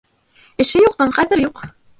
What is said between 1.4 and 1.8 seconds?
юҡ